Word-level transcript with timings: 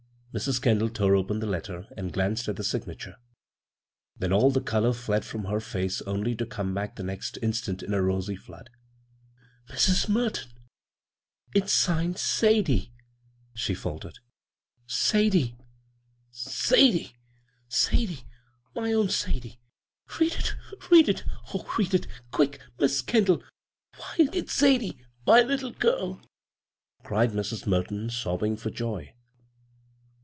"Mrs. 0.41 0.61
Kendall 0.61 0.87
tore 0.89 1.13
open 1.17 1.39
the 1.41 1.45
letter 1.45 1.89
and 1.97 2.13
glanced 2.13 2.47
at 2.47 2.55
the 2.55 2.63
signature; 2.63 3.17
then 4.17 4.31
all 4.31 4.49
^e 4.49 4.65
color 4.65 4.93
fled 4.93 5.25
from 5.25 5.43
her 5.43 5.59
face 5.59 6.01
only 6.03 6.33
to 6.35 6.45
come 6.45 6.73
back 6.73 6.95
the 6.95 7.03
next 7.03 7.37
instant 7.41 7.83
in 7.83 7.93
a 7.93 8.01
rosy 8.01 8.37
flood." 8.37 8.69
Mrs. 9.71 10.07
Merton, 10.07 10.49
if 11.53 11.65
s 11.65 11.73
signed' 11.73 12.17
Sadie,' 12.33 12.93
■" 12.93 12.93
she 13.53 13.73
^tered. 13.73 14.13
"'Sadie' 14.87 15.57
I" 15.59 15.63
"Sadie? 16.31 17.11
Sadie? 17.67 18.21
My 18.73 18.93
own 18.93 19.09
Sadie? 19.09 19.59
Read 20.17 20.35
it— 20.37 20.55
read 20.89 21.09
it— 21.09 21.25
oh, 21.53 21.69
read 21.77 21.93
it 21.93 22.07
quick, 22.31 22.61
Mis' 22.79 23.01
Kendall 23.01 23.43
I 23.43 23.97
Why, 24.23 24.29
it's 24.31 24.53
Sadie, 24.53 24.97
my 25.27 25.41
little 25.41 25.71
girl 25.71 26.21
I" 27.01 27.03
cried 27.05 27.31
Mrs. 27.31 27.67
Merton, 27.67 28.09
sobbing 28.09 28.55
for 28.55 28.69
joy. 28.69 29.13